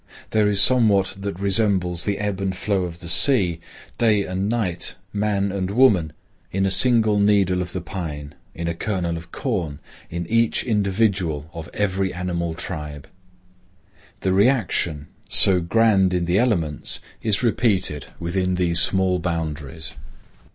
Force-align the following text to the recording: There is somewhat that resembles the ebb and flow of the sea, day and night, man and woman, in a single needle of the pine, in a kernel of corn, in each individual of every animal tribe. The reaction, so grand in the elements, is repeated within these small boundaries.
There 0.31 0.47
is 0.47 0.59
somewhat 0.59 1.15
that 1.19 1.39
resembles 1.39 2.05
the 2.05 2.17
ebb 2.17 2.41
and 2.41 2.57
flow 2.57 2.85
of 2.85 3.01
the 3.01 3.07
sea, 3.07 3.59
day 3.99 4.25
and 4.25 4.49
night, 4.49 4.95
man 5.13 5.51
and 5.51 5.69
woman, 5.69 6.11
in 6.51 6.65
a 6.65 6.71
single 6.71 7.19
needle 7.19 7.61
of 7.61 7.71
the 7.71 7.81
pine, 7.81 8.33
in 8.55 8.67
a 8.67 8.73
kernel 8.73 9.15
of 9.15 9.31
corn, 9.31 9.77
in 10.09 10.25
each 10.25 10.63
individual 10.63 11.51
of 11.53 11.69
every 11.75 12.11
animal 12.11 12.55
tribe. 12.55 13.07
The 14.21 14.33
reaction, 14.33 15.05
so 15.29 15.61
grand 15.61 16.15
in 16.15 16.25
the 16.25 16.39
elements, 16.39 16.99
is 17.21 17.43
repeated 17.43 18.07
within 18.19 18.55
these 18.55 18.79
small 18.79 19.19
boundaries. 19.19 19.91